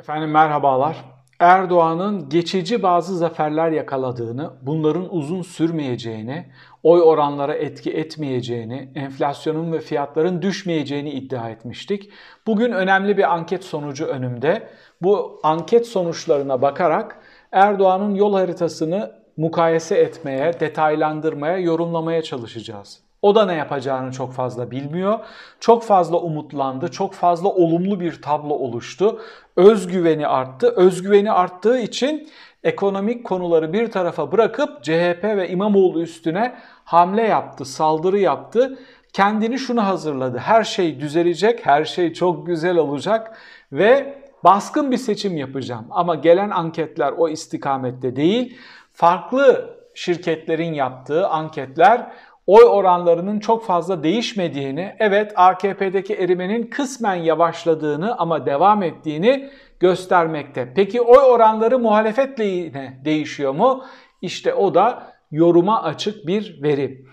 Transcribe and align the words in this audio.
Efendim 0.00 0.30
merhabalar. 0.30 1.04
Erdoğan'ın 1.38 2.28
geçici 2.28 2.82
bazı 2.82 3.16
zaferler 3.16 3.70
yakaladığını, 3.70 4.50
bunların 4.62 5.14
uzun 5.14 5.42
sürmeyeceğini, 5.42 6.46
oy 6.82 7.00
oranlara 7.00 7.54
etki 7.54 7.90
etmeyeceğini, 7.90 8.92
enflasyonun 8.94 9.72
ve 9.72 9.80
fiyatların 9.80 10.42
düşmeyeceğini 10.42 11.10
iddia 11.10 11.50
etmiştik. 11.50 12.10
Bugün 12.46 12.72
önemli 12.72 13.16
bir 13.16 13.34
anket 13.34 13.64
sonucu 13.64 14.06
önümde. 14.06 14.68
Bu 15.02 15.40
anket 15.42 15.86
sonuçlarına 15.86 16.62
bakarak 16.62 17.18
Erdoğan'ın 17.52 18.14
yol 18.14 18.34
haritasını 18.34 19.12
mukayese 19.36 19.96
etmeye, 19.96 20.60
detaylandırmaya, 20.60 21.58
yorumlamaya 21.58 22.22
çalışacağız. 22.22 23.09
O 23.22 23.34
da 23.34 23.46
ne 23.46 23.54
yapacağını 23.54 24.12
çok 24.12 24.32
fazla 24.32 24.70
bilmiyor. 24.70 25.18
Çok 25.60 25.82
fazla 25.82 26.20
umutlandı, 26.20 26.90
çok 26.90 27.14
fazla 27.14 27.48
olumlu 27.48 28.00
bir 28.00 28.22
tablo 28.22 28.54
oluştu. 28.54 29.20
Özgüveni 29.56 30.26
arttı. 30.26 30.72
Özgüveni 30.76 31.32
arttığı 31.32 31.78
için 31.78 32.28
ekonomik 32.64 33.24
konuları 33.24 33.72
bir 33.72 33.90
tarafa 33.90 34.32
bırakıp 34.32 34.84
CHP 34.84 35.24
ve 35.24 35.48
İmamoğlu 35.48 36.02
üstüne 36.02 36.54
hamle 36.84 37.22
yaptı, 37.22 37.64
saldırı 37.64 38.18
yaptı. 38.18 38.78
Kendini 39.12 39.58
şunu 39.58 39.86
hazırladı. 39.86 40.38
Her 40.38 40.64
şey 40.64 41.00
düzelecek, 41.00 41.66
her 41.66 41.84
şey 41.84 42.12
çok 42.12 42.46
güzel 42.46 42.76
olacak 42.76 43.38
ve 43.72 44.18
baskın 44.44 44.90
bir 44.90 44.96
seçim 44.96 45.36
yapacağım. 45.36 45.86
Ama 45.90 46.14
gelen 46.14 46.50
anketler 46.50 47.12
o 47.12 47.28
istikamette 47.28 48.16
değil. 48.16 48.58
Farklı 48.92 49.76
şirketlerin 49.94 50.72
yaptığı 50.74 51.28
anketler 51.28 52.12
oy 52.46 52.64
oranlarının 52.64 53.40
çok 53.40 53.64
fazla 53.64 54.02
değişmediğini, 54.02 54.96
evet 54.98 55.32
AKP'deki 55.36 56.14
erimenin 56.14 56.66
kısmen 56.66 57.14
yavaşladığını 57.14 58.18
ama 58.18 58.46
devam 58.46 58.82
ettiğini 58.82 59.50
göstermekte. 59.80 60.72
Peki 60.76 61.00
oy 61.00 61.18
oranları 61.18 61.78
muhalefetle 61.78 62.44
yine 62.44 63.00
değişiyor 63.04 63.54
mu? 63.54 63.84
İşte 64.22 64.54
o 64.54 64.74
da 64.74 65.12
yoruma 65.30 65.82
açık 65.82 66.26
bir 66.26 66.62
veri. 66.62 67.04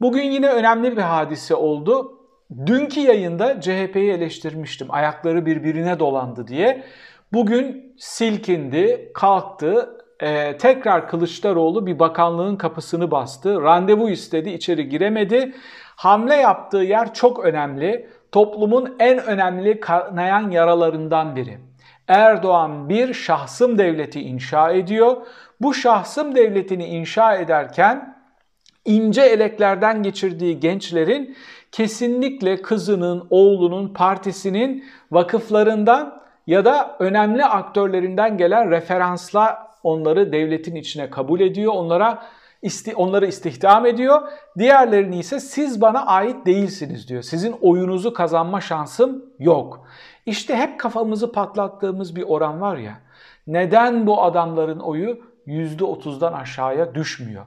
Bugün 0.00 0.22
yine 0.22 0.48
önemli 0.48 0.96
bir 0.96 1.02
hadise 1.02 1.54
oldu. 1.54 2.12
Dünkü 2.66 3.00
yayında 3.00 3.60
CHP'yi 3.60 4.12
eleştirmiştim. 4.12 4.86
Ayakları 4.90 5.46
birbirine 5.46 5.98
dolandı 5.98 6.46
diye. 6.46 6.84
Bugün 7.32 7.94
silkindi, 7.98 9.10
kalktı, 9.14 9.95
e, 10.20 10.58
tekrar 10.58 11.08
Kılıçdaroğlu 11.08 11.86
bir 11.86 11.98
bakanlığın 11.98 12.56
kapısını 12.56 13.10
bastı. 13.10 13.62
Randevu 13.62 14.10
istedi, 14.10 14.50
içeri 14.50 14.88
giremedi. 14.88 15.54
Hamle 15.96 16.34
yaptığı 16.34 16.76
yer 16.76 17.14
çok 17.14 17.44
önemli. 17.44 18.08
Toplumun 18.32 18.96
en 18.98 19.18
önemli 19.18 19.80
kanayan 19.80 20.50
yaralarından 20.50 21.36
biri. 21.36 21.58
Erdoğan 22.08 22.88
bir 22.88 23.14
şahsım 23.14 23.78
devleti 23.78 24.20
inşa 24.20 24.70
ediyor. 24.70 25.16
Bu 25.60 25.74
şahsım 25.74 26.34
devletini 26.34 26.86
inşa 26.86 27.34
ederken 27.34 28.16
ince 28.84 29.22
eleklerden 29.22 30.02
geçirdiği 30.02 30.60
gençlerin 30.60 31.36
kesinlikle 31.72 32.62
kızının, 32.62 33.26
oğlunun, 33.30 33.94
partisinin 33.94 34.84
vakıflarından 35.10 36.22
ya 36.46 36.64
da 36.64 36.96
önemli 36.98 37.44
aktörlerinden 37.44 38.38
gelen 38.38 38.70
referansla 38.70 39.65
onları 39.86 40.32
devletin 40.32 40.74
içine 40.74 41.10
kabul 41.10 41.40
ediyor. 41.40 41.72
Onlara 41.72 42.22
isti, 42.62 42.94
onları 42.94 43.26
istihdam 43.26 43.86
ediyor. 43.86 44.22
Diğerlerini 44.58 45.18
ise 45.18 45.40
siz 45.40 45.80
bana 45.80 46.06
ait 46.06 46.46
değilsiniz 46.46 47.08
diyor. 47.08 47.22
Sizin 47.22 47.52
oyunuzu 47.60 48.12
kazanma 48.12 48.60
şansım 48.60 49.24
yok. 49.38 49.86
İşte 50.26 50.56
hep 50.56 50.80
kafamızı 50.80 51.32
patlattığımız 51.32 52.16
bir 52.16 52.22
oran 52.22 52.60
var 52.60 52.76
ya. 52.76 53.00
Neden 53.46 54.06
bu 54.06 54.22
adamların 54.22 54.78
oyu 54.78 55.18
%30'dan 55.46 56.32
aşağıya 56.32 56.94
düşmüyor? 56.94 57.44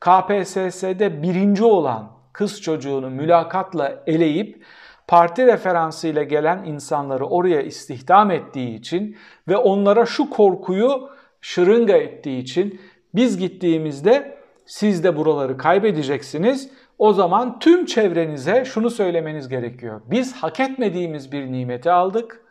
KPSS'de 0.00 1.22
birinci 1.22 1.64
olan 1.64 2.10
kız 2.32 2.62
çocuğunu 2.62 3.10
mülakatla 3.10 4.02
eleyip 4.06 4.64
parti 5.08 5.46
referansıyla 5.46 6.22
gelen 6.22 6.64
insanları 6.64 7.26
oraya 7.26 7.62
istihdam 7.62 8.30
ettiği 8.30 8.74
için 8.74 9.16
ve 9.48 9.56
onlara 9.56 10.06
şu 10.06 10.30
korkuyu 10.30 11.10
şırınga 11.44 11.96
ettiği 11.96 12.42
için 12.42 12.80
biz 13.14 13.38
gittiğimizde 13.38 14.38
siz 14.66 15.04
de 15.04 15.16
buraları 15.16 15.56
kaybedeceksiniz. 15.56 16.70
O 16.98 17.12
zaman 17.12 17.58
tüm 17.58 17.86
çevrenize 17.86 18.64
şunu 18.64 18.90
söylemeniz 18.90 19.48
gerekiyor. 19.48 20.00
Biz 20.10 20.34
hak 20.34 20.60
etmediğimiz 20.60 21.32
bir 21.32 21.52
nimeti 21.52 21.90
aldık. 21.90 22.44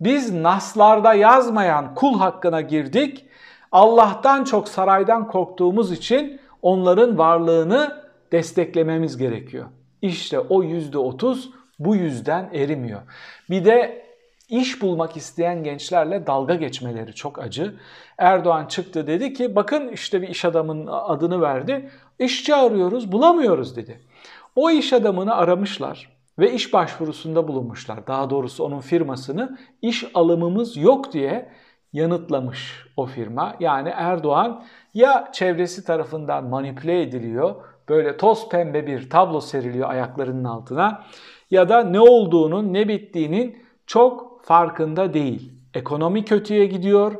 Biz 0.00 0.32
naslarda 0.32 1.14
yazmayan 1.14 1.94
kul 1.94 2.18
hakkına 2.18 2.60
girdik. 2.60 3.26
Allah'tan 3.72 4.44
çok 4.44 4.68
saraydan 4.68 5.28
korktuğumuz 5.28 5.92
için 5.92 6.40
onların 6.62 7.18
varlığını 7.18 8.04
desteklememiz 8.32 9.16
gerekiyor. 9.16 9.66
İşte 10.02 10.38
o 10.38 10.62
yüzde 10.62 10.98
otuz 10.98 11.50
bu 11.78 11.96
yüzden 11.96 12.50
erimiyor. 12.52 13.00
Bir 13.50 13.64
de 13.64 14.07
iş 14.48 14.82
bulmak 14.82 15.16
isteyen 15.16 15.64
gençlerle 15.64 16.26
dalga 16.26 16.54
geçmeleri 16.54 17.14
çok 17.14 17.38
acı. 17.38 17.74
Erdoğan 18.18 18.66
çıktı 18.66 19.06
dedi 19.06 19.32
ki 19.32 19.56
bakın 19.56 19.88
işte 19.88 20.22
bir 20.22 20.28
iş 20.28 20.44
adamının 20.44 20.86
adını 20.86 21.40
verdi. 21.40 21.90
İşçi 22.18 22.54
arıyoruz 22.54 23.12
bulamıyoruz 23.12 23.76
dedi. 23.76 24.00
O 24.56 24.70
iş 24.70 24.92
adamını 24.92 25.34
aramışlar 25.34 26.18
ve 26.38 26.52
iş 26.52 26.72
başvurusunda 26.72 27.48
bulunmuşlar. 27.48 28.06
Daha 28.06 28.30
doğrusu 28.30 28.64
onun 28.64 28.80
firmasını 28.80 29.58
iş 29.82 30.04
alımımız 30.14 30.76
yok 30.76 31.12
diye 31.12 31.48
yanıtlamış 31.92 32.86
o 32.96 33.06
firma. 33.06 33.54
Yani 33.60 33.88
Erdoğan 33.88 34.64
ya 34.94 35.28
çevresi 35.32 35.84
tarafından 35.84 36.44
manipüle 36.44 37.02
ediliyor, 37.02 37.54
böyle 37.88 38.16
toz 38.16 38.48
pembe 38.48 38.86
bir 38.86 39.10
tablo 39.10 39.40
seriliyor 39.40 39.90
ayaklarının 39.90 40.44
altına 40.44 41.04
ya 41.50 41.68
da 41.68 41.84
ne 41.84 42.00
olduğunun, 42.00 42.72
ne 42.72 42.88
bittiğinin 42.88 43.62
çok 43.86 44.37
farkında 44.42 45.14
değil. 45.14 45.52
Ekonomi 45.74 46.24
kötüye 46.24 46.66
gidiyor, 46.66 47.14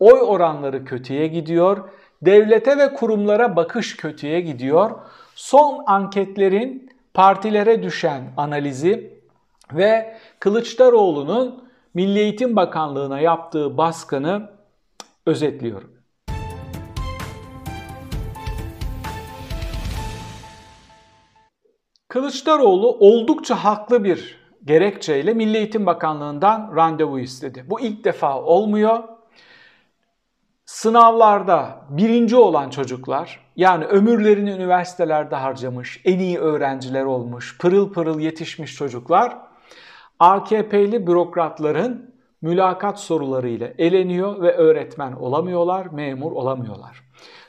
oy 0.00 0.20
oranları 0.22 0.84
kötüye 0.84 1.26
gidiyor, 1.26 1.88
devlete 2.22 2.78
ve 2.78 2.94
kurumlara 2.94 3.56
bakış 3.56 3.96
kötüye 3.96 4.40
gidiyor. 4.40 4.90
Son 5.34 5.84
anketlerin 5.86 6.90
partilere 7.14 7.82
düşen 7.82 8.32
analizi 8.36 9.20
ve 9.72 10.16
Kılıçdaroğlu'nun 10.40 11.68
Milli 11.94 12.18
Eğitim 12.18 12.56
Bakanlığı'na 12.56 13.20
yaptığı 13.20 13.76
baskını 13.76 14.50
özetliyorum. 15.26 15.96
Kılıçdaroğlu 22.08 22.90
oldukça 23.00 23.54
haklı 23.54 24.04
bir 24.04 24.45
gerekçeyle 24.66 25.34
Milli 25.34 25.56
Eğitim 25.56 25.86
Bakanlığı'ndan 25.86 26.72
randevu 26.76 27.18
istedi. 27.18 27.64
Bu 27.66 27.80
ilk 27.80 28.04
defa 28.04 28.42
olmuyor. 28.42 29.02
Sınavlarda 30.64 31.84
birinci 31.90 32.36
olan 32.36 32.70
çocuklar 32.70 33.46
yani 33.56 33.84
ömürlerini 33.84 34.50
üniversitelerde 34.50 35.36
harcamış, 35.36 36.00
en 36.04 36.18
iyi 36.18 36.38
öğrenciler 36.38 37.04
olmuş, 37.04 37.58
pırıl 37.58 37.92
pırıl 37.92 38.20
yetişmiş 38.20 38.74
çocuklar 38.74 39.38
AKP'li 40.18 41.06
bürokratların 41.06 42.14
mülakat 42.42 43.00
sorularıyla 43.00 43.68
eleniyor 43.78 44.42
ve 44.42 44.52
öğretmen 44.52 45.12
olamıyorlar, 45.12 45.86
memur 45.86 46.32
olamıyorlar. 46.32 47.02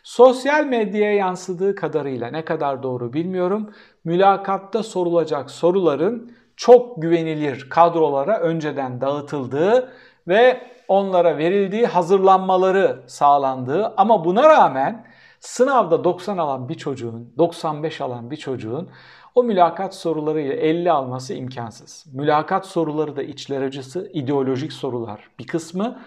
Sosyal 0.04 0.66
medyaya 0.66 1.16
yansıdığı 1.16 1.76
kadarıyla 1.76 2.28
ne 2.28 2.46
kadar 2.46 2.84
doğru 2.84 3.14
bilmiyorum. 3.14 3.70
Mülakatta 4.04 4.84
sorulacak 4.84 5.52
soruların 5.52 6.32
çok 6.58 7.02
güvenilir 7.02 7.70
kadrolara 7.70 8.40
önceden 8.40 9.02
dağıtıldığı 9.02 9.94
ve 10.28 10.62
onlara 10.88 11.38
verildiği 11.38 11.86
hazırlanmaları 11.86 13.04
sağlandığı 13.08 13.94
ama 13.98 14.26
buna 14.26 14.50
rağmen 14.50 15.08
sınavda 15.40 16.04
90 16.04 16.38
alan 16.38 16.70
bir 16.70 16.76
çocuğun, 16.76 17.34
95 17.38 18.02
alan 18.02 18.32
bir 18.32 18.38
çocuğun 18.38 18.90
o 19.36 19.44
mülakat 19.44 19.96
sorularıyla 19.96 20.54
50 20.54 20.92
alması 20.92 21.34
imkansız. 21.34 22.06
Mülakat 22.14 22.66
soruları 22.66 23.16
da 23.16 23.24
içler 23.24 23.62
acısı, 23.62 24.10
ideolojik 24.14 24.74
sorular 24.74 25.30
bir 25.40 25.48
kısmı. 25.48 26.00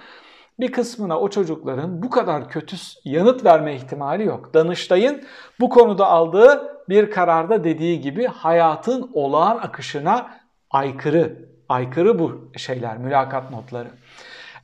Bir 0.61 0.73
kısmına 0.73 1.21
o 1.21 1.31
çocukların 1.31 2.03
bu 2.03 2.11
kadar 2.11 2.49
kötü 2.49 2.77
yanıt 3.05 3.45
verme 3.45 3.75
ihtimali 3.75 4.25
yok. 4.25 4.55
Danıştay'ın 4.55 5.23
bu 5.61 5.69
konuda 5.69 6.07
aldığı 6.07 6.83
bir 6.89 7.11
kararda 7.11 7.65
dediği 7.65 8.01
gibi 8.01 8.27
hayatın 8.27 9.11
olağan 9.15 9.57
akışına 9.57 10.40
aykırı. 10.71 11.51
Aykırı 11.69 12.19
bu 12.19 12.51
şeyler, 12.57 12.99
mülakat 12.99 13.51
notları. 13.51 13.89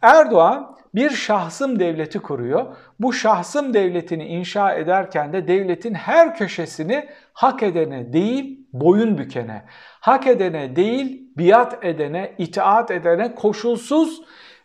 Erdoğan 0.02 0.76
bir 0.94 1.10
şahsım 1.10 1.78
devleti 1.78 2.18
kuruyor. 2.18 2.76
Bu 3.00 3.12
şahsım 3.12 3.74
devletini 3.74 4.24
inşa 4.24 4.72
ederken 4.72 5.32
de 5.32 5.48
devletin 5.48 5.94
her 5.94 6.36
köşesini 6.36 7.08
hak 7.32 7.62
edene 7.62 8.12
değil 8.12 8.66
boyun 8.72 9.18
bükene, 9.18 9.64
hak 10.00 10.26
edene 10.26 10.76
değil 10.76 11.30
biat 11.36 11.84
edene, 11.84 12.34
itaat 12.38 12.90
edene 12.90 13.34
koşulsuz 13.34 14.22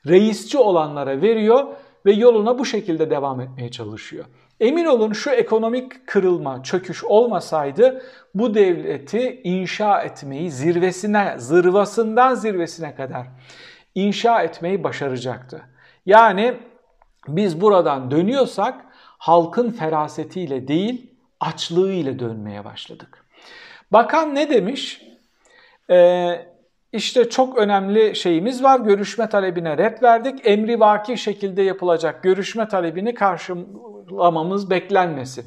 reisçi 0.08 0.58
olanlara 0.58 1.22
veriyor 1.22 1.68
ve 2.06 2.12
yoluna 2.12 2.60
bu 2.60 2.66
şekilde 2.66 3.10
devam 3.10 3.42
etmeye 3.42 3.72
çalışıyor. 3.72 4.26
Emin 4.62 4.86
olun 4.86 5.14
şu 5.14 5.30
ekonomik 5.30 6.08
kırılma, 6.08 6.64
çöküş 6.64 7.04
olmasaydı 7.04 8.04
bu 8.36 8.54
devleti 8.54 9.42
inşa 9.44 10.02
etmeyi 10.02 10.52
zirvesine, 10.52 11.36
zırvasından 11.38 12.36
zirvesine 12.36 12.96
kadar 12.96 13.28
inşa 13.96 14.42
etmeyi 14.42 14.84
başaracaktı. 14.84 15.62
Yani 16.06 16.54
biz 17.28 17.62
buradan 17.62 18.12
dönüyorsak 18.12 18.86
halkın 19.18 19.72
ferasetiyle 19.72 20.68
değil 20.68 21.12
açlığıyla 21.40 22.20
dönmeye 22.20 22.66
başladık. 22.66 23.26
Bakan 23.92 24.36
ne 24.36 24.50
demiş? 24.50 25.02
Ee, 25.90 26.46
işte 26.94 27.30
çok 27.30 27.58
önemli 27.58 28.16
şeyimiz 28.16 28.64
var. 28.64 28.80
Görüşme 28.80 29.30
talebine 29.30 29.78
red 29.78 30.04
verdik. 30.04 30.40
Emri 30.44 30.80
vaki 30.80 31.18
şekilde 31.18 31.62
yapılacak 31.62 32.24
görüşme 32.24 32.68
talebini 32.68 33.14
karşılamamız 34.12 34.70
beklenmesin. 34.70 35.46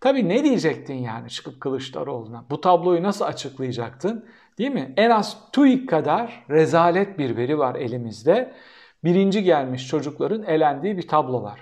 Tabii 0.00 0.28
ne 0.28 0.44
diyecektin 0.44 0.94
yani 0.94 1.30
çıkıp 1.30 1.60
Kılıçdaroğlu'na? 1.60 2.44
Bu 2.50 2.60
tabloyu 2.60 3.02
nasıl 3.02 3.24
açıklayacaktın? 3.24 4.24
Değil 4.58 4.70
mi? 4.70 4.94
En 4.96 5.10
az 5.10 5.36
TÜİK 5.52 5.88
kadar 5.88 6.44
rezalet 6.50 7.18
bir 7.18 7.36
veri 7.36 7.58
var 7.58 7.74
elimizde. 7.74 8.52
Birinci 9.04 9.42
gelmiş 9.42 9.88
çocukların 9.88 10.42
elendiği 10.42 10.96
bir 10.96 11.08
tablo 11.08 11.42
var. 11.42 11.60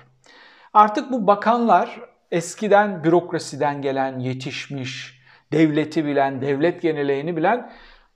Artık 0.72 1.12
bu 1.12 1.26
bakanlar 1.26 2.00
eskiden 2.30 3.04
bürokrasiden 3.04 3.82
gelen, 3.82 4.18
yetişmiş, 4.18 5.20
devleti 5.52 6.04
bilen, 6.04 6.40
devlet 6.40 6.82
geneleğini 6.82 7.36
bilen 7.36 7.70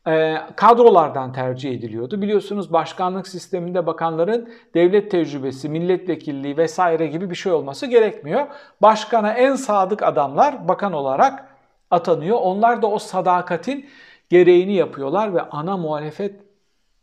e, 0.06 0.37
kadrolardan 0.56 1.33
tercih 1.33 1.73
ediliyordu. 1.73 2.23
Biliyorsunuz 2.23 2.73
başkanlık 2.73 3.29
sisteminde 3.29 3.87
bakanların 3.87 4.49
devlet 4.75 5.11
tecrübesi, 5.11 5.69
milletvekilliği 5.69 6.56
vesaire 6.56 7.06
gibi 7.06 7.31
bir 7.31 7.35
şey 7.35 7.53
olması 7.53 7.87
gerekmiyor. 7.87 8.47
Başkana 8.83 9.33
en 9.33 9.55
sadık 9.55 10.03
adamlar 10.03 10.69
bakan 10.69 10.93
olarak 10.93 11.49
atanıyor. 11.91 12.39
Onlar 12.41 12.83
da 12.83 12.87
o 12.87 12.99
sadakatin 12.99 13.87
gereğini 14.31 14.75
yapıyorlar 14.75 15.35
ve 15.35 15.43
ana 15.43 15.77
muhalefet 15.77 16.41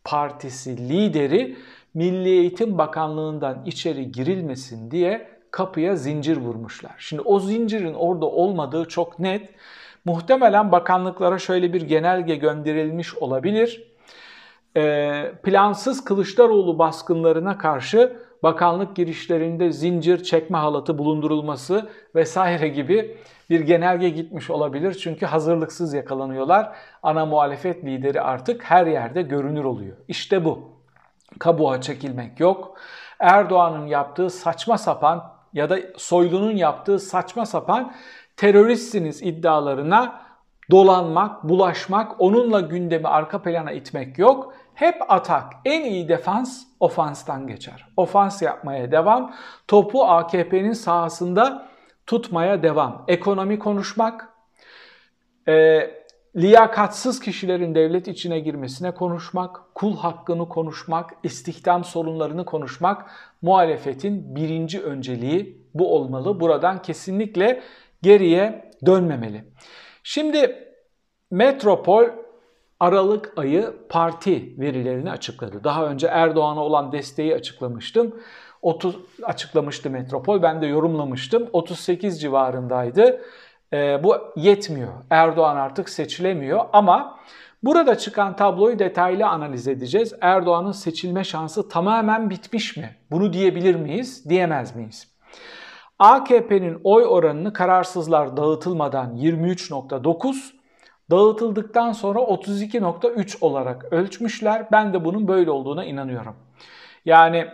partisi 0.04 0.90
lideri 0.90 1.58
Milli 1.94 2.30
Eğitim 2.30 2.78
Bakanlığı'ndan 2.78 3.64
içeri 3.66 4.12
girilmesin 4.12 4.92
diye 4.92 5.28
kapıya 5.52 5.96
zincir 5.96 6.38
vurmuşlar. 6.38 6.96
Şimdi 6.98 7.22
o 7.22 7.40
zincirin 7.40 7.94
orada 7.94 8.26
olmadığı 8.26 8.86
çok 8.86 9.20
net. 9.20 9.50
Muhtemelen 10.06 10.72
bakanlıklara 10.72 11.40
şöyle 11.40 11.74
bir 11.74 11.82
genelge 11.82 12.36
gönderilmiş 12.36 13.16
olabilir. 13.16 13.92
E, 14.78 15.32
plansız 15.44 16.04
Kılıçdaroğlu 16.04 16.80
baskınlarına 16.80 17.58
karşı 17.58 18.18
bakanlık 18.44 18.96
girişlerinde 18.96 19.72
zincir 19.72 20.24
çekme 20.24 20.58
halatı 20.58 20.98
bulundurulması 20.98 21.90
vesaire 22.16 22.68
gibi 22.68 23.18
bir 23.50 23.60
genelge 23.60 24.10
gitmiş 24.10 24.50
olabilir. 24.50 24.94
Çünkü 24.94 25.26
hazırlıksız 25.26 25.94
yakalanıyorlar. 25.94 26.76
Ana 27.04 27.26
muhalefet 27.26 27.86
lideri 27.86 28.22
artık 28.22 28.64
her 28.64 28.88
yerde 28.88 29.22
görünür 29.22 29.64
oluyor. 29.64 29.98
İşte 30.08 30.46
bu. 30.46 30.72
Kabuğa 31.40 31.82
çekilmek 31.82 32.40
yok. 32.40 32.78
Erdoğan'ın 33.20 33.88
yaptığı 33.88 34.30
saçma 34.30 34.78
sapan 34.78 35.34
ya 35.54 35.70
da 35.70 35.80
Soylu'nun 35.98 36.56
yaptığı 36.56 37.00
saçma 37.00 37.46
sapan 37.46 37.94
teröristsiniz 38.38 39.22
iddialarına 39.22 40.22
dolanmak, 40.72 41.44
bulaşmak, 41.44 42.22
onunla 42.22 42.60
gündemi 42.60 43.08
arka 43.08 43.42
plana 43.42 43.72
itmek 43.72 44.20
yok. 44.20 44.54
Hep 44.74 45.12
atak. 45.12 45.54
En 45.66 45.82
iyi 45.82 46.10
defans 46.10 46.64
ofanstan 46.80 47.48
geçer. 47.48 47.88
Ofans 47.98 48.42
yapmaya 48.42 48.92
devam. 48.92 49.34
Topu 49.68 50.06
AKP'nin 50.06 50.74
sahasında 50.74 51.68
tutmaya 52.06 52.64
devam. 52.64 53.06
Ekonomi 53.08 53.60
konuşmak, 53.60 54.30
e, 55.48 55.82
liyakatsız 56.36 57.20
kişilerin 57.20 57.76
devlet 57.76 58.08
içine 58.08 58.40
girmesine 58.40 58.92
konuşmak, 58.92 59.62
kul 59.76 59.98
hakkını 59.98 60.50
konuşmak, 60.50 61.10
istihdam 61.24 61.84
sorunlarını 61.84 62.46
konuşmak 62.46 63.12
muhalefetin 63.42 64.36
birinci 64.36 64.82
önceliği 64.82 65.62
bu 65.74 65.96
olmalı. 65.96 66.40
Buradan 66.40 66.82
kesinlikle 66.82 67.62
geriye 68.04 68.72
dönmemeli. 68.86 69.46
Şimdi 70.04 70.68
Metropol 71.32 72.06
Aralık 72.80 73.34
ayı 73.38 73.74
parti 73.90 74.60
verilerini 74.60 75.12
açıkladı. 75.12 75.64
Daha 75.64 75.86
önce 75.86 76.08
Erdoğan'a 76.08 76.60
olan 76.60 76.92
desteği 76.92 77.36
açıklamıştım. 77.36 78.16
30 78.62 78.96
açıklamıştı 79.24 79.90
Metropol. 79.90 80.42
Ben 80.42 80.62
de 80.62 80.66
yorumlamıştım. 80.66 81.50
38 81.54 82.22
civarındaydı. 82.22 83.22
E, 83.74 84.04
bu 84.04 84.16
yetmiyor. 84.36 84.94
Erdoğan 85.10 85.56
artık 85.56 85.90
seçilemiyor 85.90 86.66
ama 86.74 87.20
burada 87.64 87.98
çıkan 87.98 88.36
tabloyu 88.36 88.80
detaylı 88.80 89.28
analiz 89.28 89.68
edeceğiz. 89.68 90.14
Erdoğan'ın 90.22 90.72
seçilme 90.72 91.24
şansı 91.24 91.70
tamamen 91.70 92.30
bitmiş 92.30 92.78
mi? 92.78 92.96
Bunu 93.12 93.34
diyebilir 93.34 93.76
miyiz? 93.76 94.30
Diyemez 94.30 94.76
miyiz? 94.76 95.11
AKP'nin 96.02 96.82
oy 96.84 97.06
oranını 97.06 97.54
kararsızlar 97.54 98.38
dağıtılmadan 98.38 99.16
23.9, 99.16 100.54
dağıtıldıktan 101.12 101.92
sonra 101.92 102.20
32.3 102.20 103.38
olarak 103.42 103.94
ölçmüşler. 103.94 104.72
Ben 104.72 104.94
de 104.94 105.06
bunun 105.06 105.28
böyle 105.28 105.52
olduğuna 105.52 105.86
inanıyorum. 105.86 106.36
Yani 107.06 107.48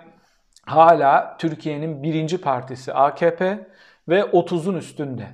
hala 0.65 1.37
Türkiye'nin 1.37 2.03
birinci 2.03 2.37
partisi 2.37 2.93
AKP 2.93 3.67
ve 4.09 4.19
30'un 4.19 4.75
üstünde. 4.75 5.27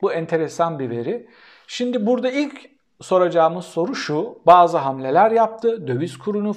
Bu 0.00 0.12
enteresan 0.12 0.78
bir 0.78 0.90
veri. 0.90 1.28
Şimdi 1.66 2.06
burada 2.06 2.30
ilk 2.30 2.70
soracağımız 3.00 3.64
soru 3.64 3.94
şu. 3.94 4.38
Bazı 4.46 4.78
hamleler 4.78 5.30
yaptı. 5.30 5.86
Döviz 5.86 6.18
kurunu 6.18 6.56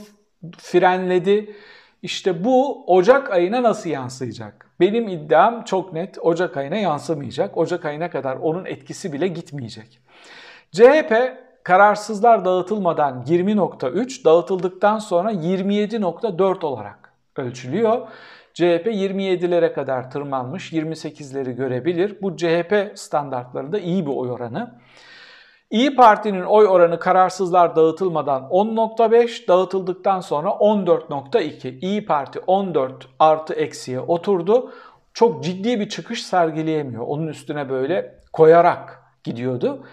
frenledi. 0.57 1.55
İşte 2.01 2.43
bu 2.43 2.85
Ocak 2.95 3.31
ayına 3.31 3.63
nasıl 3.63 3.89
yansıyacak? 3.89 4.66
Benim 4.79 5.07
iddiam 5.07 5.63
çok 5.63 5.93
net. 5.93 6.17
Ocak 6.21 6.57
ayına 6.57 6.75
yansımayacak. 6.75 7.57
Ocak 7.57 7.85
ayına 7.85 8.09
kadar 8.09 8.35
onun 8.35 8.65
etkisi 8.65 9.13
bile 9.13 9.27
gitmeyecek. 9.27 9.99
CHP 10.71 11.13
kararsızlar 11.63 12.45
dağıtılmadan 12.45 13.23
20.3, 13.27 14.25
dağıtıldıktan 14.25 14.99
sonra 14.99 15.31
27.4 15.31 16.65
olarak 16.65 17.13
ölçülüyor. 17.35 18.07
CHP 18.53 18.87
27'lere 18.87 19.73
kadar 19.73 20.11
tırmanmış, 20.11 20.73
28'leri 20.73 21.51
görebilir. 21.51 22.17
Bu 22.21 22.37
CHP 22.37 22.91
standartlarında 22.95 23.79
iyi 23.79 24.05
bir 24.05 24.11
oy 24.11 24.31
oranı. 24.31 24.73
İyi 25.69 25.95
Parti'nin 25.95 26.43
oy 26.43 26.67
oranı 26.67 26.99
kararsızlar 26.99 27.75
dağıtılmadan 27.75 28.43
10.5, 28.43 29.47
dağıtıldıktan 29.47 30.21
sonra 30.21 30.49
14.2. 30.49 31.79
İyi 31.79 32.05
Parti 32.05 32.39
14 32.47 33.07
artı 33.19 33.53
eksiye 33.53 33.99
oturdu. 33.99 34.73
Çok 35.13 35.43
ciddi 35.43 35.79
bir 35.79 35.89
çıkış 35.89 36.25
sergileyemiyor. 36.25 37.03
Onun 37.07 37.27
üstüne 37.27 37.69
böyle 37.69 38.19
koyarak 38.33 39.03
gidiyordu. 39.23 39.83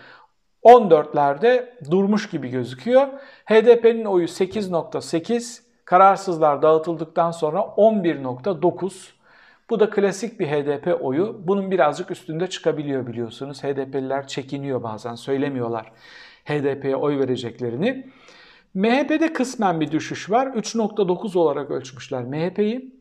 14'lerde 0.65 1.67
durmuş 1.91 2.31
gibi 2.31 2.49
gözüküyor. 2.49 3.09
HDP'nin 3.45 4.05
oyu 4.05 4.27
8.8, 4.27 5.61
Kararsızlar 5.85 6.63
dağıtıldıktan 6.63 7.31
sonra 7.31 7.59
11.9. 7.59 9.11
Bu 9.71 9.81
da 9.81 9.91
klasik 9.91 10.41
bir 10.41 10.47
HDP 10.47 10.99
oyu. 11.01 11.41
Bunun 11.45 11.71
birazcık 11.71 12.11
üstünde 12.11 12.47
çıkabiliyor 12.47 13.07
biliyorsunuz. 13.07 13.63
HDP'liler 13.65 14.27
çekiniyor 14.27 14.83
bazen, 14.83 15.15
söylemiyorlar 15.15 15.93
HDP'ye 16.45 16.97
oy 16.97 17.19
vereceklerini. 17.19 18.07
MHP'de 18.75 19.33
kısmen 19.33 19.81
bir 19.81 19.91
düşüş 19.91 20.31
var. 20.31 20.47
3.9 20.47 21.39
olarak 21.39 21.71
ölçmüşler 21.71 22.25
MHP'yi. 22.25 22.95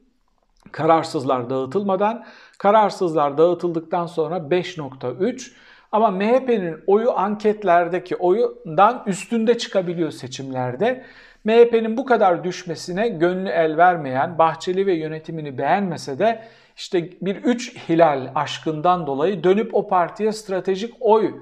Kararsızlar 0.71 1.49
dağıtılmadan, 1.49 2.25
kararsızlar 2.57 3.37
dağıtıldıktan 3.37 4.05
sonra 4.05 4.37
5.3. 4.37 5.51
Ama 5.91 6.11
MHP'nin 6.11 6.77
oyu 6.87 7.11
anketlerdeki 7.11 8.15
oyundan 8.15 9.03
üstünde 9.07 9.57
çıkabiliyor 9.57 10.11
seçimlerde. 10.11 11.05
MHP'nin 11.43 11.97
bu 11.97 12.05
kadar 12.05 12.43
düşmesine 12.43 13.07
gönlü 13.07 13.49
el 13.49 13.77
vermeyen, 13.77 14.37
Bahçeli 14.37 14.85
ve 14.85 14.93
yönetimini 14.93 15.57
beğenmese 15.57 16.19
de 16.19 16.43
işte 16.75 17.09
bir 17.21 17.35
üç 17.35 17.89
hilal 17.89 18.31
aşkından 18.35 19.07
dolayı 19.07 19.43
dönüp 19.43 19.75
o 19.75 19.87
partiye 19.87 20.31
stratejik 20.31 20.93
oy 20.99 21.33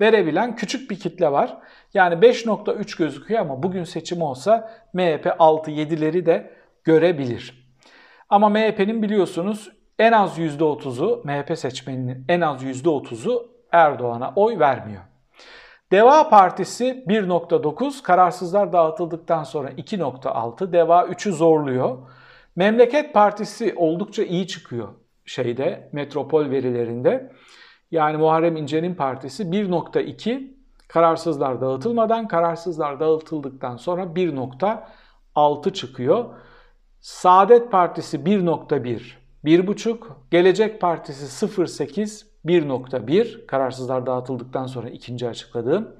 verebilen 0.00 0.56
küçük 0.56 0.90
bir 0.90 0.98
kitle 0.98 1.32
var. 1.32 1.58
Yani 1.94 2.14
5.3 2.14 2.98
gözüküyor 2.98 3.40
ama 3.40 3.62
bugün 3.62 3.84
seçim 3.84 4.22
olsa 4.22 4.70
MHP 4.92 5.26
6-7'leri 5.26 6.26
de 6.26 6.50
görebilir. 6.84 7.70
Ama 8.28 8.48
MHP'nin 8.48 9.02
biliyorsunuz 9.02 9.72
en 9.98 10.12
az 10.12 10.38
%30'u, 10.38 11.22
MHP 11.24 11.58
seçmeninin 11.58 12.24
en 12.28 12.40
az 12.40 12.64
%30'u 12.64 13.48
Erdoğan'a 13.72 14.32
oy 14.36 14.58
vermiyor. 14.58 15.02
Deva 15.92 16.28
Partisi 16.28 17.04
1.9, 17.08 18.02
kararsızlar 18.02 18.72
dağıtıldıktan 18.72 19.44
sonra 19.44 19.70
2.6, 19.70 20.72
Deva 20.72 21.02
3'ü 21.02 21.32
zorluyor. 21.32 21.98
Memleket 22.56 23.14
Partisi 23.14 23.74
oldukça 23.76 24.22
iyi 24.22 24.46
çıkıyor 24.46 24.88
şeyde, 25.30 25.90
metropol 25.92 26.50
verilerinde. 26.50 27.32
Yani 27.90 28.16
Muharrem 28.16 28.56
İnce'nin 28.56 28.94
partisi 28.94 29.42
1.2, 29.42 30.54
kararsızlar 30.88 31.60
dağıtılmadan, 31.60 32.28
kararsızlar 32.28 33.00
dağıtıldıktan 33.00 33.76
sonra 33.76 34.02
1.6 34.02 35.72
çıkıyor. 35.72 36.24
Saadet 37.00 37.70
Partisi 37.72 38.16
1.1, 38.16 39.02
1.5, 39.44 39.98
Gelecek 40.30 40.80
Partisi 40.80 41.46
0.8, 41.46 42.29
1.1 42.46 43.46
kararsızlar 43.46 44.06
dağıtıldıktan 44.06 44.66
sonra 44.66 44.88
ikinci 44.88 45.28
açıkladığım. 45.28 45.96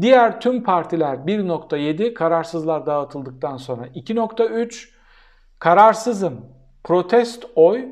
Diğer 0.00 0.40
tüm 0.40 0.62
partiler 0.62 1.14
1.7 1.14 2.14
kararsızlar 2.14 2.86
dağıtıldıktan 2.86 3.56
sonra 3.56 3.86
2.3 3.86 4.88
kararsızım 5.58 6.46
protest 6.84 7.44
oy 7.54 7.86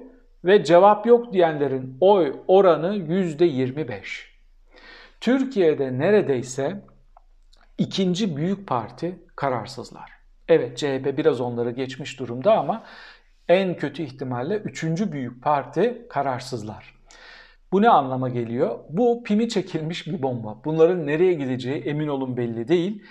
ve 0.44 0.64
cevap 0.64 1.06
yok 1.06 1.32
diyenlerin 1.32 1.96
oy 2.00 2.36
oranı 2.48 2.96
%25. 2.96 4.02
Türkiye'de 5.20 5.98
neredeyse 5.98 6.84
ikinci 7.78 8.36
büyük 8.36 8.68
parti 8.68 9.18
kararsızlar. 9.36 10.12
Evet 10.48 10.78
CHP 10.78 11.16
biraz 11.16 11.40
onları 11.40 11.70
geçmiş 11.70 12.18
durumda 12.18 12.58
ama 12.58 12.84
en 13.48 13.76
kötü 13.76 14.02
ihtimalle 14.02 14.56
üçüncü 14.56 15.12
büyük 15.12 15.42
parti 15.42 16.06
kararsızlar. 16.08 16.93
Bu 17.74 17.82
ne 17.82 17.88
anlama 17.88 18.28
geliyor? 18.28 18.78
Bu 18.88 19.22
pimi 19.24 19.48
çekilmiş 19.48 20.06
bir 20.06 20.22
bomba. 20.22 20.56
Bunların 20.64 21.06
nereye 21.06 21.32
gideceği 21.32 21.82
emin 21.82 22.08
olun 22.08 22.36
belli 22.36 22.68
değil. 22.68 23.02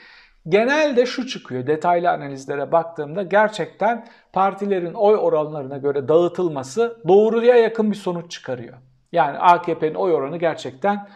Genelde 0.49 1.05
şu 1.05 1.27
çıkıyor 1.27 1.67
detaylı 1.67 2.09
analizlere 2.09 2.71
baktığımda 2.71 3.23
gerçekten 3.23 4.07
partilerin 4.33 4.93
oy 4.93 5.15
oranlarına 5.15 5.77
göre 5.77 6.07
dağıtılması 6.07 7.01
doğruya 7.07 7.55
yakın 7.55 7.91
bir 7.91 7.95
sonuç 7.95 8.31
çıkarıyor. 8.31 8.77
Yani 9.11 9.37
AKP'nin 9.37 9.95
oy 9.95 10.13
oranı 10.13 10.37
gerçekten 10.37 11.07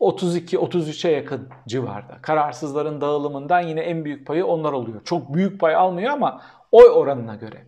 32-33'e 0.00 1.10
yakın 1.10 1.48
civarda. 1.68 2.18
Kararsızların 2.22 3.00
dağılımından 3.00 3.60
yine 3.60 3.80
en 3.80 4.04
büyük 4.04 4.26
payı 4.26 4.46
onlar 4.46 4.72
oluyor. 4.72 5.04
Çok 5.04 5.34
büyük 5.34 5.60
pay 5.60 5.74
almıyor 5.74 6.12
ama 6.12 6.42
oy 6.72 6.88
oranına 6.88 7.34
göre. 7.34 7.66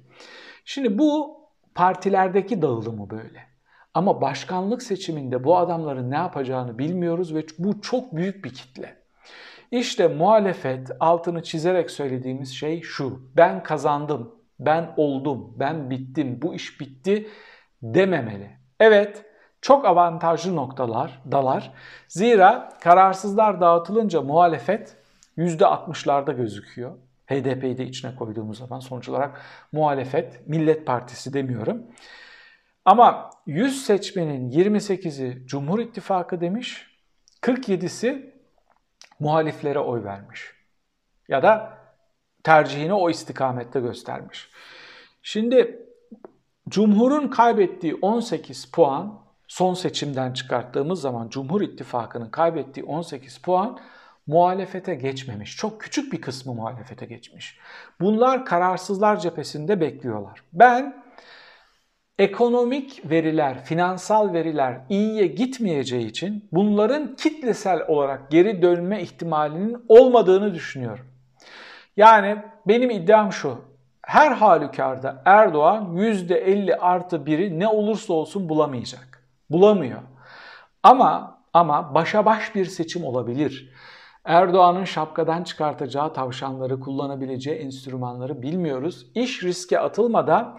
Şimdi 0.64 0.98
bu 0.98 1.36
partilerdeki 1.74 2.62
dağılımı 2.62 3.10
böyle. 3.10 3.51
Ama 3.94 4.20
başkanlık 4.20 4.82
seçiminde 4.82 5.44
bu 5.44 5.56
adamların 5.56 6.10
ne 6.10 6.16
yapacağını 6.16 6.78
bilmiyoruz 6.78 7.34
ve 7.34 7.46
bu 7.58 7.80
çok 7.80 8.16
büyük 8.16 8.44
bir 8.44 8.54
kitle. 8.54 8.96
İşte 9.70 10.08
muhalefet 10.08 10.90
altını 11.00 11.42
çizerek 11.42 11.90
söylediğimiz 11.90 12.54
şey 12.54 12.82
şu. 12.82 13.20
Ben 13.36 13.62
kazandım, 13.62 14.34
ben 14.60 14.94
oldum, 14.96 15.54
ben 15.58 15.90
bittim, 15.90 16.42
bu 16.42 16.54
iş 16.54 16.80
bitti 16.80 17.28
dememeli. 17.82 18.50
Evet, 18.80 19.24
çok 19.60 19.84
avantajlı 19.84 20.56
noktalar, 20.56 21.22
dalar. 21.32 21.72
Zira 22.08 22.72
kararsızlar 22.80 23.60
dağıtılınca 23.60 24.22
muhalefet 24.22 24.96
%60'larda 25.38 26.36
gözüküyor. 26.36 26.92
HDP'yi 27.26 27.78
de 27.78 27.84
içine 27.84 28.16
koyduğumuz 28.16 28.58
zaman 28.58 28.80
sonuç 28.80 29.08
olarak 29.08 29.40
muhalefet, 29.72 30.48
Millet 30.48 30.86
Partisi 30.86 31.32
demiyorum. 31.32 31.82
Ama 32.84 33.30
100 33.46 33.86
seçmenin 33.86 34.50
28'i 34.50 35.46
Cumhur 35.46 35.78
İttifakı 35.78 36.40
demiş, 36.40 36.86
47'si 37.42 38.30
muhaliflere 39.20 39.78
oy 39.78 40.04
vermiş. 40.04 40.52
Ya 41.28 41.42
da 41.42 41.78
tercihini 42.44 42.92
o 42.94 43.10
istikamette 43.10 43.80
göstermiş. 43.80 44.50
Şimdi 45.22 45.86
Cumhur'un 46.68 47.28
kaybettiği 47.28 47.94
18 48.02 48.70
puan 48.70 49.22
son 49.48 49.74
seçimden 49.74 50.32
çıkarttığımız 50.32 51.00
zaman 51.00 51.28
Cumhur 51.28 51.60
İttifakı'nın 51.60 52.30
kaybettiği 52.30 52.86
18 52.86 53.38
puan 53.38 53.78
muhalefete 54.26 54.94
geçmemiş. 54.94 55.56
Çok 55.56 55.80
küçük 55.80 56.12
bir 56.12 56.20
kısmı 56.20 56.54
muhalefete 56.54 57.06
geçmiş. 57.06 57.58
Bunlar 58.00 58.46
kararsızlar 58.46 59.16
cephesinde 59.16 59.80
bekliyorlar. 59.80 60.44
Ben 60.52 61.01
ekonomik 62.18 63.10
veriler, 63.10 63.64
finansal 63.64 64.32
veriler 64.32 64.80
iyiye 64.88 65.26
gitmeyeceği 65.26 66.06
için 66.06 66.48
bunların 66.52 67.16
kitlesel 67.16 67.86
olarak 67.88 68.30
geri 68.30 68.62
dönme 68.62 69.02
ihtimalinin 69.02 69.84
olmadığını 69.88 70.54
düşünüyorum. 70.54 71.06
Yani 71.96 72.36
benim 72.68 72.90
iddiam 72.90 73.32
şu. 73.32 73.58
Her 74.02 74.32
halükarda 74.32 75.22
Erdoğan 75.24 75.96
%50 75.96 76.76
artı 76.76 77.16
1'i 77.16 77.60
ne 77.60 77.68
olursa 77.68 78.12
olsun 78.12 78.48
bulamayacak. 78.48 79.28
Bulamıyor. 79.50 80.00
Ama 80.82 81.38
ama 81.52 81.94
başa 81.94 82.24
baş 82.24 82.54
bir 82.54 82.64
seçim 82.64 83.04
olabilir. 83.04 83.72
Erdoğan'ın 84.24 84.84
şapkadan 84.84 85.42
çıkartacağı 85.42 86.12
tavşanları, 86.12 86.80
kullanabileceği 86.80 87.56
enstrümanları 87.56 88.42
bilmiyoruz. 88.42 89.06
İş 89.14 89.42
riske 89.42 89.80
atılmadan 89.80 90.58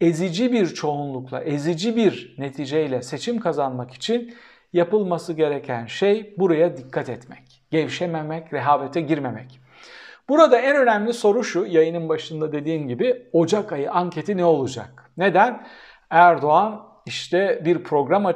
ezici 0.00 0.52
bir 0.52 0.66
çoğunlukla, 0.66 1.42
ezici 1.42 1.96
bir 1.96 2.34
neticeyle 2.38 3.02
seçim 3.02 3.40
kazanmak 3.40 3.94
için 3.94 4.34
yapılması 4.72 5.32
gereken 5.32 5.86
şey 5.86 6.34
buraya 6.38 6.76
dikkat 6.76 7.08
etmek. 7.08 7.62
Gevşememek, 7.70 8.52
rehavete 8.52 9.00
girmemek. 9.00 9.60
Burada 10.28 10.58
en 10.58 10.76
önemli 10.76 11.12
soru 11.12 11.44
şu, 11.44 11.66
yayının 11.66 12.08
başında 12.08 12.52
dediğim 12.52 12.88
gibi 12.88 13.26
Ocak 13.32 13.72
ayı 13.72 13.92
anketi 13.92 14.36
ne 14.36 14.44
olacak? 14.44 15.10
Neden? 15.16 15.66
Erdoğan 16.10 16.82
işte 17.06 17.62
bir 17.64 17.84
program 17.84 18.26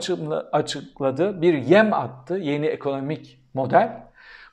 açıkladı, 0.53 1.43
bir 1.43 1.55
yem 1.55 1.93
attı, 1.93 2.35
yeni 2.35 2.67
ekonomik 2.67 3.41
model. 3.55 4.03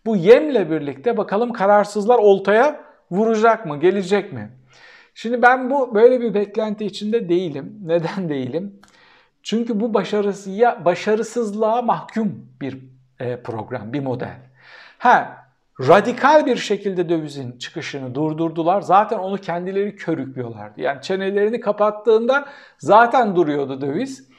Bu 0.05 0.15
yemle 0.15 0.71
birlikte 0.71 1.17
bakalım 1.17 1.53
kararsızlar 1.53 2.19
oltaya 2.19 2.81
vuracak 3.11 3.65
mı, 3.65 3.79
gelecek 3.79 4.33
mi? 4.33 4.51
Şimdi 5.13 5.41
ben 5.41 5.69
bu 5.69 5.95
böyle 5.95 6.21
bir 6.21 6.33
beklenti 6.33 6.85
içinde 6.85 7.29
değilim. 7.29 7.79
Neden 7.83 8.29
değilim? 8.29 8.79
Çünkü 9.43 9.79
bu 9.79 9.93
başarısıya, 9.93 10.85
başarısızlığa 10.85 11.81
mahkum 11.81 12.45
bir 12.61 12.77
e, 13.19 13.41
program, 13.43 13.93
bir 13.93 13.99
model. 13.99 14.37
Ha, 14.97 15.45
radikal 15.87 16.45
bir 16.45 16.55
şekilde 16.55 17.09
dövizin 17.09 17.57
çıkışını 17.57 18.15
durdurdular. 18.15 18.81
Zaten 18.81 19.17
onu 19.17 19.37
kendileri 19.37 19.95
körüklüyorlardı. 19.95 20.81
Yani 20.81 21.01
çenelerini 21.01 21.59
kapattığında 21.59 22.45
zaten 22.77 23.35
duruyordu 23.35 23.81
döviz. 23.81 24.29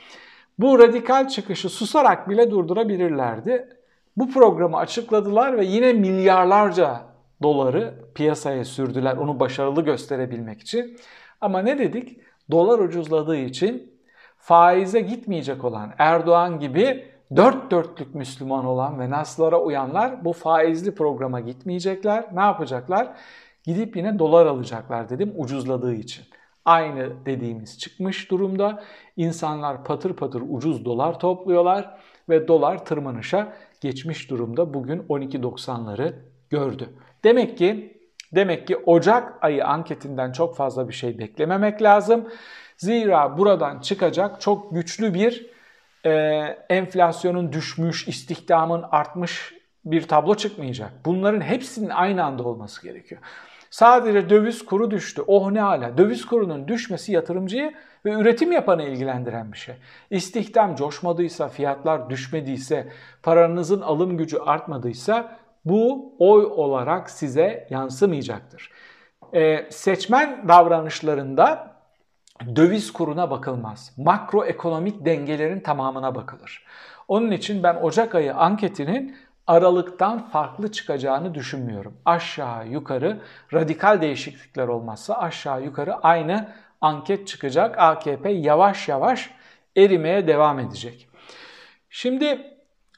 Bu 0.59 0.79
radikal 0.79 1.29
çıkışı 1.29 1.69
susarak 1.69 2.29
bile 2.29 2.51
durdurabilirlerdi. 2.51 3.69
Bu 4.17 4.31
programı 4.31 4.77
açıkladılar 4.77 5.59
ve 5.59 5.65
yine 5.65 5.93
milyarlarca 5.93 7.01
doları 7.43 7.95
piyasaya 8.15 8.65
sürdüler 8.65 9.17
onu 9.17 9.41
başarılı 9.41 9.83
gösterebilmek 9.83 10.61
için. 10.61 10.97
Ama 11.41 11.59
ne 11.63 11.79
dedik? 11.79 12.21
Dolar 12.51 12.79
ucuzladığı 12.79 13.37
için 13.37 13.93
faize 14.37 15.01
gitmeyecek 15.01 15.65
olan 15.65 15.93
Erdoğan 15.99 16.59
gibi 16.59 17.05
dört 17.37 17.71
dörtlük 17.71 18.15
Müslüman 18.15 18.65
olan 18.65 19.01
ve 19.01 19.11
naslara 19.11 19.61
uyanlar 19.61 20.25
bu 20.25 20.33
faizli 20.33 20.95
programa 20.95 21.41
gitmeyecekler. 21.41 22.25
Ne 22.33 22.41
yapacaklar? 22.41 23.17
Gidip 23.65 23.97
yine 23.97 24.19
dolar 24.19 24.47
alacaklar 24.47 25.09
dedim 25.09 25.33
ucuzladığı 25.37 25.95
için. 25.95 26.25
Aynı 26.65 27.27
dediğimiz 27.27 27.79
çıkmış 27.79 28.31
durumda. 28.31 28.83
İnsanlar 29.17 29.85
patır 29.85 30.13
patır 30.13 30.43
ucuz 30.49 30.85
dolar 30.85 31.19
topluyorlar 31.19 31.99
ve 32.29 32.49
dolar 32.49 32.85
tırmanışa 32.85 33.53
geçmiş 33.81 34.31
durumda. 34.31 34.75
Bugün 34.75 34.99
12.90'ları 34.99 36.15
gördü. 36.51 36.89
Demek 37.25 37.59
ki 37.59 37.99
demek 38.33 38.67
ki 38.67 38.77
Ocak 38.77 39.45
ayı 39.45 39.67
anketinden 39.67 40.33
çok 40.33 40.57
fazla 40.57 40.89
bir 40.89 40.95
şey 40.95 41.19
beklememek 41.19 41.83
lazım. 41.83 42.29
Zira 42.77 43.39
buradan 43.39 43.81
çıkacak 43.81 44.41
çok 44.41 44.75
güçlü 44.75 45.15
bir 45.15 45.47
e, 46.07 46.11
enflasyonun 46.69 47.53
düşmüş, 47.53 48.09
istihdamın 48.09 48.85
artmış 48.91 49.55
bir 49.85 50.03
tablo 50.03 50.35
çıkmayacak. 50.35 50.91
Bunların 51.05 51.41
hepsinin 51.41 51.91
aynı 51.91 52.25
anda 52.25 52.43
olması 52.43 52.83
gerekiyor. 52.83 53.21
Sadece 53.71 54.31
döviz 54.31 54.65
kuru 54.65 54.91
düştü. 54.91 55.23
Oh 55.27 55.51
ne 55.51 55.61
hala. 55.61 55.99
Döviz 55.99 56.27
kurunun 56.27 56.69
düşmesi 56.69 57.13
yatırımcıyı 57.13 57.73
ve 58.05 58.11
üretim 58.13 58.53
yapanı 58.53 58.83
ilgilendiren 58.83 59.53
bir 59.53 59.59
şey. 59.59 59.75
İstihdam 60.11 60.77
coşmadıysa, 60.77 61.49
fiyatlar 61.49 62.11
düşmediyse, 62.11 62.89
paranızın 63.23 63.81
alım 63.81 64.17
gücü 64.17 64.39
artmadıysa 64.39 65.39
bu 65.65 66.15
oy 66.19 66.45
olarak 66.45 67.11
size 67.11 67.67
yansımayacaktır. 67.71 68.71
Ee, 69.35 69.67
seçmen 69.71 70.49
davranışlarında 70.49 71.73
döviz 72.57 72.93
kuruna 72.93 73.31
bakılmaz. 73.31 73.93
Makroekonomik 73.97 75.05
dengelerin 75.05 75.61
tamamına 75.61 76.15
bakılır. 76.15 76.65
Onun 77.09 77.31
için 77.31 77.63
ben 77.63 77.75
Ocak 77.75 78.15
ayı 78.15 78.35
anketinin 78.35 79.17
aralıktan 79.47 80.29
farklı 80.29 80.73
çıkacağını 80.73 81.35
düşünmüyorum. 81.35 81.97
Aşağı 82.05 82.69
yukarı 82.69 83.21
radikal 83.53 84.01
değişiklikler 84.01 84.69
olmazsa 84.69 85.15
aşağı 85.15 85.63
yukarı 85.63 85.95
aynı 85.97 86.49
anket 86.81 87.29
çıkacak. 87.29 87.79
AKP 87.79 88.31
yavaş 88.31 88.89
yavaş 88.89 89.31
erimeye 89.77 90.27
devam 90.27 90.59
edecek. 90.59 91.09
Şimdi 91.91 92.52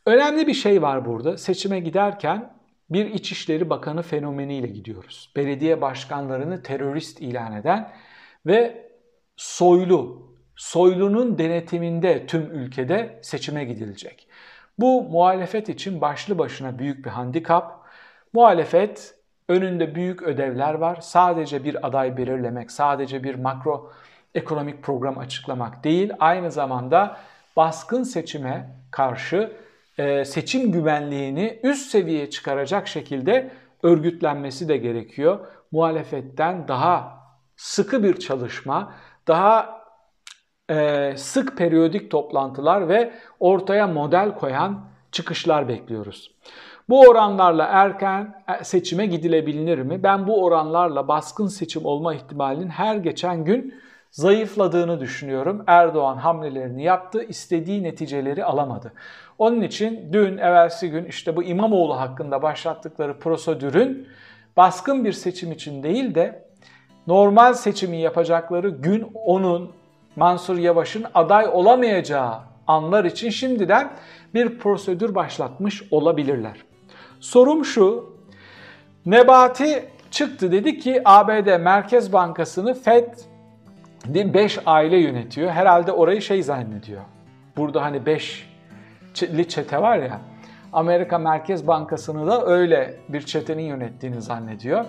önemli 0.07 0.47
bir 0.47 0.55
şey 0.55 0.83
var 0.83 1.05
burada. 1.07 1.39
Seçime 1.39 1.81
giderken 1.81 2.55
bir 2.91 3.07
İçişleri 3.07 3.71
Bakanı 3.71 4.03
fenomeniyle 4.03 4.67
gidiyoruz. 4.67 5.33
Belediye 5.37 5.81
başkanlarını 5.81 6.63
terörist 6.63 7.21
ilan 7.21 7.53
eden 7.53 7.93
ve 8.47 8.91
soylu, 9.37 10.29
soylunun 10.57 11.39
denetiminde 11.39 12.27
tüm 12.27 12.51
ülkede 12.51 13.19
seçime 13.23 13.65
gidilecek. 13.65 14.29
Bu 14.79 15.03
muhalefet 15.03 15.69
için 15.69 16.01
başlı 16.01 16.39
başına 16.39 16.79
büyük 16.79 17.05
bir 17.05 17.11
handikap. 17.11 17.85
Muhalefet 18.33 19.15
önünde 19.49 19.95
büyük 19.95 20.23
ödevler 20.23 20.75
var. 20.75 20.99
Sadece 21.01 21.65
bir 21.65 21.87
aday 21.87 22.17
belirlemek, 22.17 22.71
sadece 22.71 23.25
bir 23.25 23.35
makro 23.35 23.93
ekonomik 24.35 24.83
program 24.83 25.19
açıklamak 25.19 25.85
değil, 25.85 26.13
aynı 26.21 26.51
zamanda 26.51 27.17
baskın 27.57 28.03
seçime 28.03 28.71
karşı 28.91 29.53
e, 29.99 30.25
seçim 30.25 30.73
güvenliğini 30.73 31.61
üst 31.63 31.91
seviyeye 31.91 32.31
çıkaracak 32.31 32.89
şekilde 32.89 33.51
örgütlenmesi 33.83 34.69
de 34.69 34.77
gerekiyor. 34.77 35.47
Muhalefetten 35.73 36.69
daha 36.69 37.19
sıkı 37.57 38.03
bir 38.03 38.17
çalışma, 38.17 38.95
daha 39.29 39.81
e, 40.71 41.13
sık 41.17 41.59
periyodik 41.59 42.11
toplantılar 42.11 42.89
ve 42.89 43.13
ortaya 43.41 43.87
model 43.87 44.35
koyan 44.35 44.85
çıkışlar 45.13 45.69
bekliyoruz. 45.69 46.31
Bu 46.89 47.01
oranlarla 47.01 47.65
erken 47.65 48.45
e, 48.61 48.65
seçime 48.65 49.07
gidilebilir 49.07 49.79
mi? 49.79 50.03
Ben 50.03 50.27
bu 50.27 50.45
oranlarla 50.45 51.09
baskın 51.09 51.47
seçim 51.47 51.85
olma 51.85 52.15
ihtimalinin 52.15 52.69
her 52.69 52.97
geçen 52.97 53.45
gün 53.45 53.75
zayıfladığını 54.15 55.01
düşünüyorum. 55.01 55.65
Erdoğan 55.67 56.17
hamlelerini 56.17 56.83
yaptı, 56.83 57.23
istediği 57.23 57.83
neticeleri 57.83 58.45
alamadı. 58.45 58.93
Onun 59.39 59.61
için 59.61 60.13
dün, 60.13 60.39
evvelsi 60.39 60.91
gün 60.91 61.05
işte 61.05 61.37
bu 61.37 61.43
İmamoğlu 61.43 62.01
hakkında 62.01 62.43
başlattıkları 62.43 63.19
prosedürün 63.19 64.09
baskın 64.57 65.05
bir 65.05 65.13
seçim 65.13 65.53
için 65.53 65.83
değil 65.83 66.15
de 66.15 66.45
normal 67.07 67.55
seçimi 67.55 67.97
yapacakları 67.97 68.69
gün 68.69 69.13
onun 69.15 69.73
Mansur 70.17 70.59
Yavaş'ın 70.59 71.05
aday 71.15 71.47
olamayacağı 71.53 72.35
anlar 72.67 73.05
için 73.05 73.31
şimdiden 73.31 73.91
bir 74.35 74.59
prosedür 74.59 75.15
başlatmış 75.15 75.83
olabilirler. 75.91 76.65
Sorum 77.21 77.65
şu, 77.65 78.15
Nebati 79.07 79.89
çıktı 80.11 80.53
dedi 80.53 80.79
ki 80.79 81.03
ABD 81.05 81.61
Merkez 81.61 82.13
Bankası'nı 82.13 82.75
FED 82.75 83.34
5 84.09 84.59
aile 84.67 84.97
yönetiyor. 84.97 85.51
Herhalde 85.51 85.93
orayı 85.93 86.23
şey 86.23 86.43
zannediyor. 86.43 87.03
Burada 87.57 87.83
hani 87.83 88.07
5 88.07 88.49
li 89.23 89.49
çete 89.49 89.83
var 89.83 89.99
ya. 89.99 90.21
Amerika 90.73 91.19
Merkez 91.19 91.67
Bankası'nı 91.67 92.27
da 92.27 92.47
öyle 92.47 92.95
bir 93.09 93.21
çetenin 93.21 93.63
yönettiğini 93.63 94.23
zannediyor. 94.23 94.85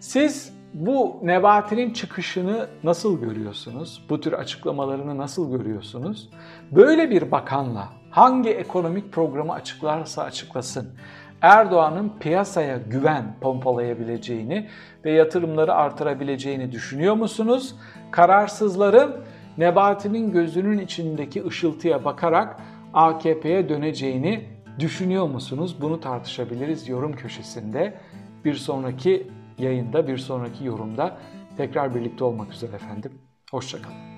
Siz 0.00 0.54
bu 0.74 1.18
Nebati'nin 1.22 1.92
çıkışını 1.92 2.68
nasıl 2.84 3.20
görüyorsunuz? 3.20 4.06
Bu 4.08 4.20
tür 4.20 4.32
açıklamalarını 4.32 5.18
nasıl 5.18 5.58
görüyorsunuz? 5.58 6.30
Böyle 6.70 7.10
bir 7.10 7.30
bakanla 7.30 7.88
hangi 8.10 8.50
ekonomik 8.50 9.12
programı 9.12 9.52
açıklarsa 9.52 10.22
açıklasın 10.22 10.88
Erdoğan'ın 11.42 12.12
piyasaya 12.20 12.76
güven 12.76 13.36
pompalayabileceğini 13.40 14.68
ve 15.04 15.12
yatırımları 15.12 15.74
artırabileceğini 15.74 16.72
düşünüyor 16.72 17.14
musunuz? 17.14 17.74
Kararsızların 18.10 19.16
Nebati'nin 19.58 20.32
gözünün 20.32 20.78
içindeki 20.78 21.46
ışıltıya 21.46 22.04
bakarak 22.04 22.60
AKP'ye 22.94 23.68
döneceğini 23.68 24.44
düşünüyor 24.78 25.26
musunuz? 25.26 25.76
Bunu 25.80 26.00
tartışabiliriz 26.00 26.88
yorum 26.88 27.12
köşesinde. 27.12 27.94
Bir 28.44 28.54
sonraki 28.54 29.30
yayında, 29.58 30.08
bir 30.08 30.18
sonraki 30.18 30.64
yorumda 30.64 31.16
tekrar 31.56 31.94
birlikte 31.94 32.24
olmak 32.24 32.52
üzere 32.52 32.76
efendim. 32.76 33.12
Hoşçakalın. 33.50 34.11